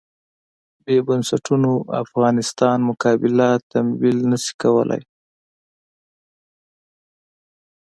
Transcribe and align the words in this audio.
بې 0.83 0.97
بنسټونو 1.07 1.71
افغانستان 2.03 2.77
مقابله 2.89 3.49
تمویل 3.71 4.19
نه 4.31 4.37
شي 4.43 4.53
کولای. 4.61 5.03